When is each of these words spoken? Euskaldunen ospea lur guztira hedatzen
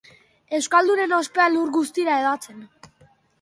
Euskaldunen 0.59 1.13
ospea 1.17 1.45
lur 1.57 1.69
guztira 1.77 2.17
hedatzen 2.23 2.65